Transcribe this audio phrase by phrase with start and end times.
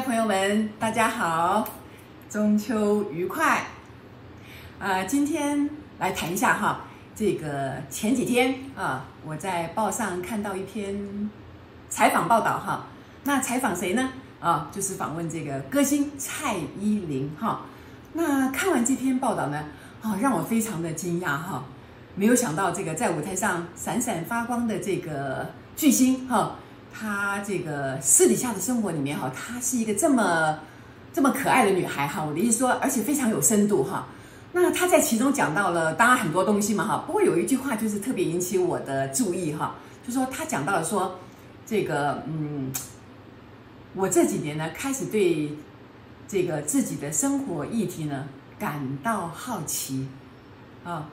[0.00, 1.68] 朋友们，大家好，
[2.30, 3.58] 中秋愉快！
[4.78, 5.68] 啊、呃，今天
[5.98, 6.80] 来谈一下哈，
[7.14, 11.30] 这个前几天啊，我在报上看到一篇
[11.90, 12.86] 采访报道哈，
[13.24, 14.10] 那采访谁呢？
[14.40, 17.60] 啊，就是访问这个歌星蔡依林哈。
[18.14, 19.64] 那看完这篇报道呢，
[20.00, 21.64] 啊，让我非常的惊讶哈，
[22.14, 26.56] 没有想到这个在舞台上闪闪发光的这个巨星哈。
[26.92, 30.58] 她这个私底下的生活里面哈，她是一个这么
[31.12, 32.24] 这么可爱的女孩哈。
[32.24, 34.06] 我的意思说，而且非常有深度哈。
[34.52, 37.04] 那她在其中讲到了，当然很多东西嘛哈。
[37.06, 39.76] 不过有一句话就是特别引起我的注意哈，
[40.06, 41.18] 就说她讲到了说，
[41.64, 42.72] 这个嗯，
[43.94, 45.56] 我这几年呢开始对
[46.26, 48.26] 这个自己的生活议题呢
[48.58, 50.08] 感到好奇
[50.84, 51.08] 啊。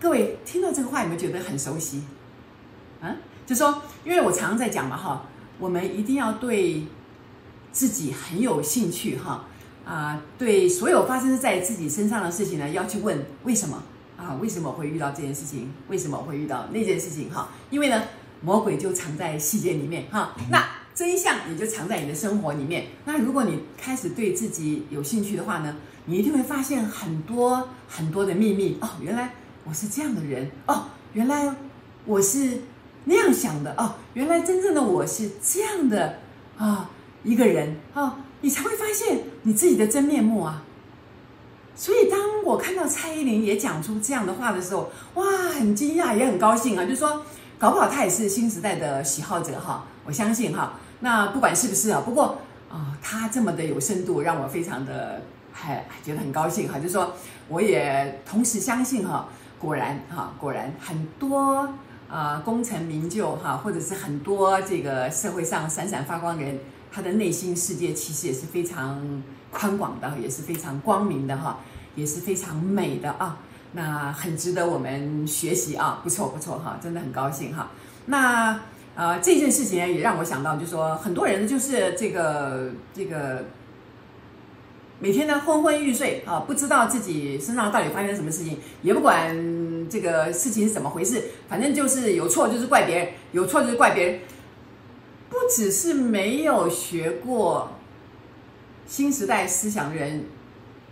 [0.00, 2.04] 各位听到这个话有没有觉得很熟悉？
[3.00, 3.16] 啊？
[3.48, 5.24] 就说，因为我常常在讲嘛，哈，
[5.58, 6.84] 我们一定要对
[7.72, 9.46] 自己很有兴趣，哈，
[9.86, 13.82] 啊，对所有发生在自己身上的事情呢，要去问为什么
[14.18, 14.36] 啊？
[14.38, 15.72] 为什么会遇到这件事情？
[15.88, 17.32] 为什么会遇到那件事情？
[17.32, 18.02] 哈，因为呢，
[18.42, 20.62] 魔鬼就藏在细节里面，哈，那
[20.94, 22.88] 真相也就藏在你的生活里面。
[23.06, 28.90] 那如果你开始对自己有兴趣的话呢，你一定会发现很多很多的秘密哦。
[29.00, 29.32] 原来
[29.64, 31.54] 我是这样的人哦，原来
[32.04, 32.60] 我是。
[33.08, 36.18] 那样想的哦，原来真正的我是这样的
[36.58, 36.90] 啊，
[37.24, 40.62] 一个人啊，你才会发现你自己的真面目啊。
[41.74, 45.24] 所以当我看到蔡依林也讲出这样的话的时候，哇，
[45.58, 46.84] 很惊讶，也很高兴啊。
[46.84, 47.22] 就是说，
[47.58, 50.74] 搞不好她也是新时代的喜好者哈，我相信哈。
[51.00, 52.36] 那不管是不是啊，不过
[52.70, 56.78] 啊，她这么的有深度，让我非常的还觉得很高兴哈。
[56.78, 57.14] 就是说，
[57.48, 59.26] 我也同时相信哈，
[59.58, 61.66] 果然哈，果然很多。
[62.10, 66.58] 啊、功成名就哈，或者是很多这个社会上闪闪发光的人，
[66.90, 71.58] 他的内心世界其实也是非常宽广的，也是非常光明的哈，
[71.94, 73.36] 也是非常美的啊。
[73.72, 77.70] 那很值得我们学习啊，不错不错哈，真的很高兴哈。
[78.06, 78.58] 那
[78.94, 83.44] 呃，这件事情也让我想到，就是说很多人就是这个这个
[84.98, 89.67] 每天呢昏昏欲睡啊，不知道自己身上到底发生什么事情，也不管。
[89.88, 91.22] 这个事情是怎么回事？
[91.48, 94.20] 反正就是有错就是怪别人，有错就是怪别人。
[95.30, 97.70] 不只是没有学过
[98.86, 100.24] 新时代思想的人，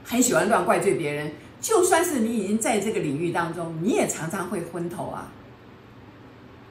[0.05, 1.33] 很喜欢乱怪罪别人。
[1.61, 5.33] 就算是你已经在这个领域当中，你也常常会昏头啊。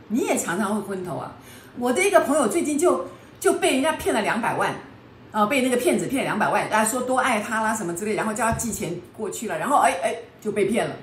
[0.09, 1.35] 你也常常会昏头啊。
[1.79, 3.07] 我的一个朋友最近就
[3.39, 4.75] 就被人家骗了两百万
[5.31, 10.95] 啊，被那个骗子骗了两百万，大家说多爱他啦什么之类，然后叫他寄钱过去了，然后哎哎就被骗了。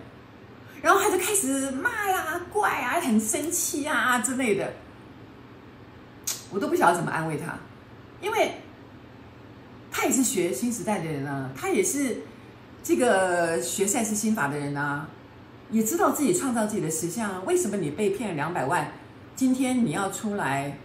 [0.82, 4.72] 然后他就开始骂呀、怪啊、很生气啊之类的，
[6.50, 7.56] 我都不晓得怎么安慰他，
[8.20, 8.56] 因为
[9.92, 12.22] 他也是学新时代的人啊，他也是
[12.82, 15.08] 这个学赛斯心法的人啊，
[15.70, 17.46] 也知道自己创造自己的实相。
[17.46, 18.90] 为什么你被骗两百万，
[19.36, 20.76] 今天你要出来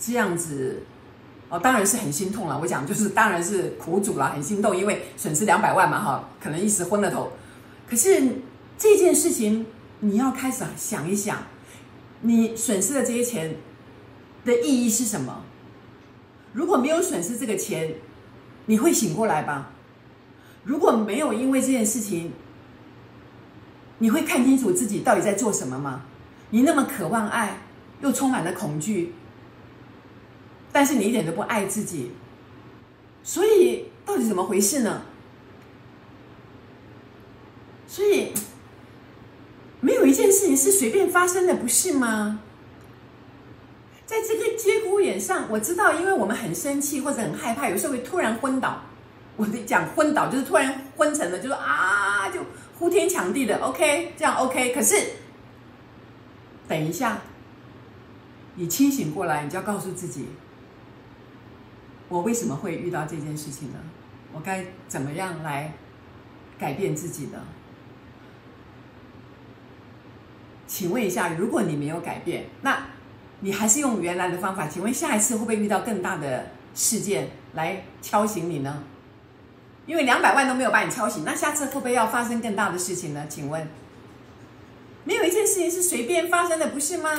[0.00, 0.82] 这样子？
[1.48, 2.58] 哦，当然是很心痛了。
[2.58, 7.30] 我讲就是当然是苦主了，很心痛，因为损失两百万嘛，哈，可能一时昏了头。
[7.88, 8.20] 可是。
[8.80, 9.66] 这件事情，
[10.00, 11.42] 你要开始想一想，
[12.22, 13.56] 你损失的这些钱
[14.42, 15.44] 的意义是什么？
[16.54, 17.96] 如果没有损失这个钱，
[18.64, 19.72] 你会醒过来吧？
[20.64, 22.32] 如果没有因为这件事情，
[23.98, 26.06] 你会看清楚自己到底在做什么吗？
[26.48, 27.58] 你那么渴望爱，
[28.00, 29.12] 又充满了恐惧，
[30.72, 32.12] 但是你一点都不爱自己，
[33.22, 35.02] 所以到底怎么回事呢？
[37.86, 38.32] 所以。
[40.10, 42.40] 一件事情是随便发生的，不是吗？
[44.04, 48.82] 在这个节骨眼上，我知道，因为我们很生气或者很害怕，有时候会突然昏倒。
[49.36, 52.40] 我得讲昏倒，就是突然昏沉了，就说啊，就
[52.78, 53.56] 呼天抢地的。
[53.58, 54.74] OK，这样 OK。
[54.74, 54.96] 可是
[56.66, 57.22] 等一下，
[58.56, 60.26] 你清醒过来，你就要告诉自己，
[62.08, 63.78] 我为什么会遇到这件事情呢？
[64.32, 65.72] 我该怎么样来
[66.58, 67.38] 改变自己呢？
[70.70, 72.78] 请问一下，如果你没有改变，那
[73.40, 74.68] 你还是用原来的方法？
[74.68, 76.46] 请问下一次会不会遇到更大的
[76.76, 78.84] 事件来敲醒你呢？
[79.84, 83.26] 因为两百万都没有把你敲醒，那下次会不会要发生更大的事情呢？
[83.28, 83.68] 请问，
[85.02, 87.10] 没有一件事情是随便发生的，不是吗？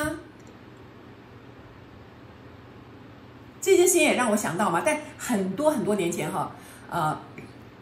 [3.60, 6.52] 这件事情也让我想到嘛，在很多很多年前哈，
[6.88, 7.20] 呃，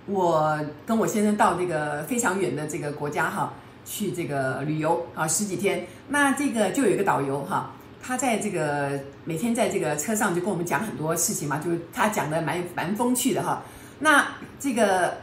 [0.06, 3.54] 我跟我先生到这个非常远的这个国家哈。
[3.90, 13.62] 去这个旅游啊，十几天，那这个就有一个导游哈，他在这个每天在这个车上就跟我们讲很多事情嘛，就是他讲的蛮蛮风趣的哈。
[13.98, 14.24] 那
[14.60, 15.14] 这个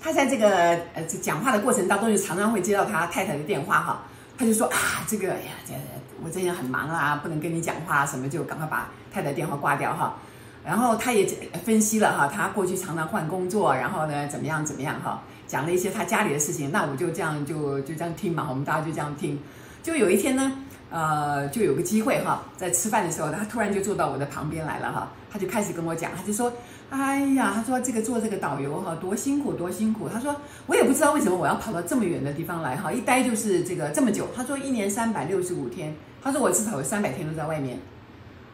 [0.00, 0.48] 他在这个
[0.94, 4.04] 呃讲话的过程当中，就常常会接到他太太的电话哈。
[4.38, 4.78] 他就说啊，
[5.08, 5.74] 这个哎呀，这
[6.22, 10.16] 我最近很忙啊，不能跟你讲话什么，就赶快把太太电话挂掉哈。
[10.64, 11.26] 然后他也
[11.64, 16.70] 分析了哈，他过去常常换工作，然后呢怎么样怎么样哈，讲了一些他家里的事情。
[16.70, 19.38] 那我就这样就就这样听嘛，我们大家就这样听。
[19.82, 20.52] 就有一天呢，
[20.90, 26.50] 呃，就有个机会哈，在吃饭的时候，他突然就坐到我的旁边来了哈，他就开始跟我讲，他就说，
[26.88, 30.08] 哎呀，他说这个做这个导游哈，多辛苦多辛苦。
[30.08, 30.34] 他说
[30.66, 34.26] 我也不知道为什么我要跑到这么远的地方来哈，一待就是这个这么久。
[34.34, 37.78] 他说一年三百六十五天，他说我至少有三百天都在外面，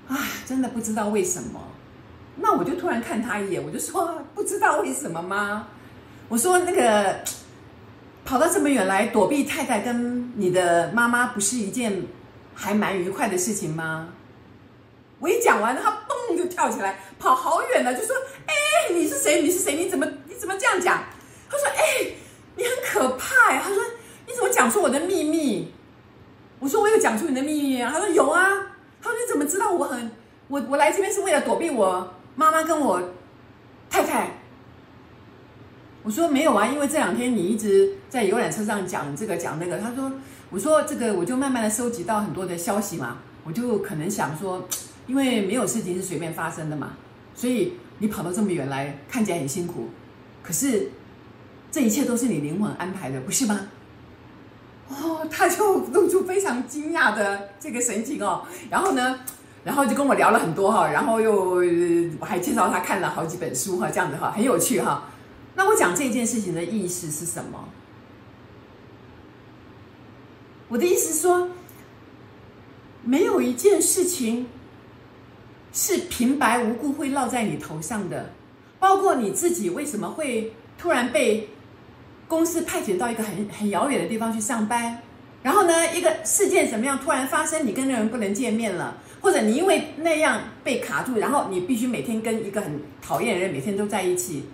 [0.08, 1.60] 啊，真的不知道为什么。
[2.34, 5.68] 那我就突然看他一眼，我就说不知道为什么吗？
[6.30, 7.16] 我说那个。
[8.22, 12.04] 跑到这么远来躲避太太跟你的妈妈，不是一件
[12.54, 14.08] 还蛮愉快的事情吗？
[15.18, 18.14] 我一讲完，他嘣就跳起来，跑好远了，就说
[18.46, 18.54] ：“哎，
[18.92, 19.42] 你是谁？
[19.42, 19.74] 你是谁？
[19.74, 21.02] 你怎么你怎么这样讲？”
[21.50, 22.12] 他说：“哎，
[22.54, 23.82] 你很可怕呀！”他说
[24.28, 25.72] ：“你怎么讲出我的秘密？”
[26.60, 28.48] 我说：“我有讲出你的秘密啊。”他说：“有啊。”
[29.02, 30.12] 他说：“你怎么知道我很
[30.46, 33.02] 我我来这边是为了躲避我妈妈跟我
[33.88, 34.30] 太太？”
[36.02, 39.78] 我说没有啊，因为这两天你一直在游览车上讲这个讲那个。
[39.78, 40.10] 他说，
[40.48, 44.66] 我说这个我就慢慢的收集到很多的消息嘛，我就可能想说，
[45.06, 46.92] 因为没有事情是随便发生的嘛，
[47.34, 49.90] 所以你跑到这么远来，看起来很辛苦，
[50.42, 50.90] 可是
[51.70, 53.68] 这一切都是你灵魂安排的，不是吗？
[54.88, 59.20] 哦，他就露出非常惊讶的这个神情哦，然后呢，
[59.64, 61.62] 然后就跟我聊了很多哈，然后又
[62.18, 65.04] 我还介绍他看了好几本书哈，这样子哈，很有趣哈。
[65.54, 67.68] 那我讲这件事情的意思是什么？
[70.68, 71.48] 我的意思是说，
[73.02, 74.46] 没有一件事情
[75.72, 78.30] 是平白无故会落在你头上的，
[78.78, 81.48] 包括你自己为什么会突然被
[82.28, 85.02] 公司派遣到一个很很遥远的地方去上班，
[85.42, 94.44] 然后呢，一个事件怎么样突然发生，你跟那人不能见面了，或者你因为那样被卡住，然后你必须每天跟一个很讨厌的人每天都在一起。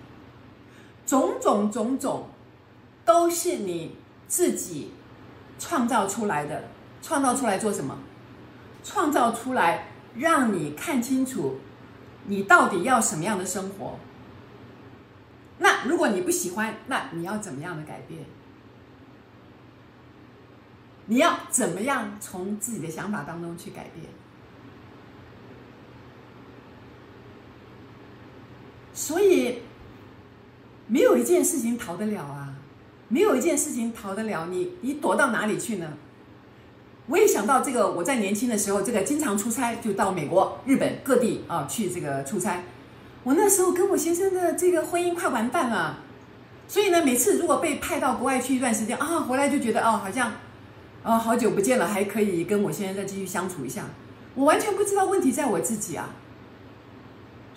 [1.07, 2.27] 种种种种，
[3.03, 3.95] 都是你
[4.27, 4.91] 自己
[5.57, 6.65] 创造出来的。
[7.01, 7.97] 创造出来做什么？
[8.83, 11.59] 创造出来让你看清楚，
[12.25, 13.97] 你到底要什么样的生活。
[15.59, 18.25] 那如果你不喜欢，那你要怎么样的改变？
[21.05, 24.07] 你要怎么样从自己的想法当中去改变？
[28.93, 29.61] 所以。
[31.27, 32.53] 一件事情逃得了啊，
[33.09, 35.91] 没有一件事情逃得了你，你躲到哪里去呢？
[37.07, 42.63] 我也想到这个，我在年轻的时候，这个经常出差，就到美国、日本各地啊去这个出差。
[43.23, 45.97] 我那时候跟我先生的这个婚姻快完蛋了，
[46.65, 50.31] 所以呢，每次如果被派到国外去一段时间啊，回来就觉得哦，好像
[51.03, 53.83] 啊好久不见了，还可以跟我先生再继续相处一下。
[54.33, 56.09] 我完全不知道问题在我自己啊。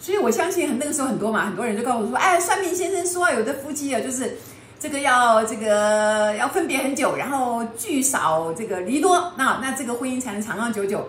[0.02, 4.35] 所以我相信很那个时候很多嘛，很多人就告诉我说：“哎，算命先生说，有的夫妻啊，就是
[4.79, 11.06] 这个要这个要分别很久，然后聚少这个离多，那那这个婚姻才能长长久久。”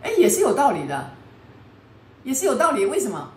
[0.00, 1.10] 哎，也是有道理的，
[2.22, 2.86] 也是有道理。
[2.86, 3.32] 为什么？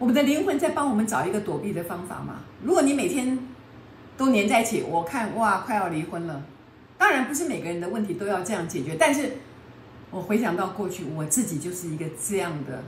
[0.00, 2.40] 我们的灵魂在帮我们找一个躲避的方法嘛。
[2.64, 3.38] 如果你每天
[4.16, 6.42] 都黏在一起，我看哇，快要离婚了。
[6.98, 9.36] 当然不是每个人的问题都要这样解决，但是。
[10.16, 12.82] 我回想到过去，我自己就是一个这样的，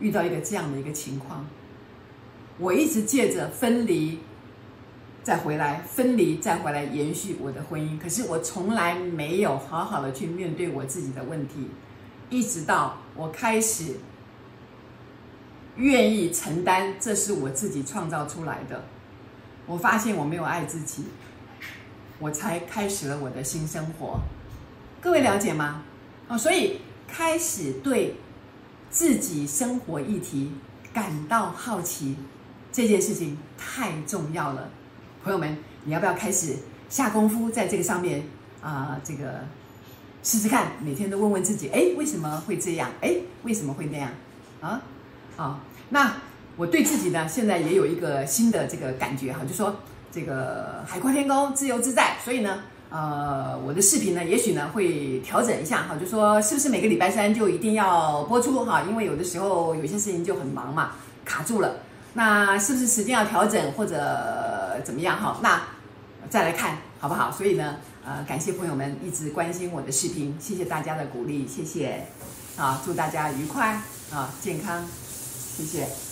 [0.00, 1.46] 遇到一个这样的一个情况。
[2.58, 4.18] 我一直借着分离，
[5.22, 7.98] 再回来，分离再回来，延续我的婚姻。
[7.98, 11.70] 可是我从来没有好好的去面对我自己的问题，
[12.28, 13.94] 一直到我开始
[15.76, 18.84] 愿意承担，这是我自己创造出来的。
[19.64, 21.06] 我发现我没有爱自己，
[22.18, 24.20] 我才开始了我的新生活。
[25.00, 25.82] 各位了解吗？
[26.26, 28.16] 哦，所以开始对
[28.90, 30.52] 自己生活议题
[30.92, 32.16] 感到好奇，
[32.72, 34.70] 这件事情太重要了。
[35.22, 36.56] 朋友们，你要不要开始
[36.88, 38.22] 下功夫在这个上面
[38.62, 38.98] 啊？
[39.04, 39.44] 这个
[40.22, 42.90] 试试看，每天都问问自己：哎，为什么会这样？
[43.02, 44.10] 哎，为什么会那样？
[44.62, 44.80] 啊，
[45.36, 46.16] 好，那
[46.56, 49.76] 我对自己呢，现在也有一个新的这个感觉哈，就说
[50.10, 52.16] 这个海阔天空，自由自在。
[52.24, 52.62] 所以呢。
[52.94, 58.82] 呃，我的视频呢，也许呢会调整一下哈，就说是不是每个礼拜三就一定要播出哈？
[58.88, 60.92] 因为有的时候有些事情就很忙嘛，
[61.24, 61.80] 卡住了。
[62.12, 65.40] 那是不是时间要调整或者怎么样哈？
[65.42, 65.60] 那
[66.30, 67.32] 再来看好不好？
[67.32, 72.06] 所以呢，呃，感谢朋友们一直关心我的视频，谢谢大家的鼓励，谢谢，
[72.56, 73.82] 啊，祝大家愉快
[74.12, 74.86] 啊，健康，
[75.56, 76.03] 谢谢。